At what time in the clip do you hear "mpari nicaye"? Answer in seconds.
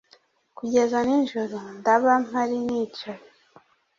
2.25-3.25